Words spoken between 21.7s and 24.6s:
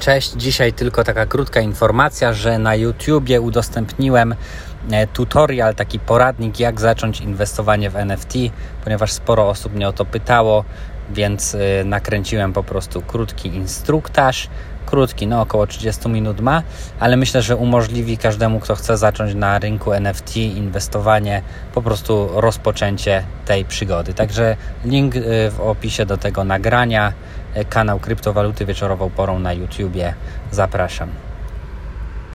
po prostu rozpoczęcie tej przygody. Także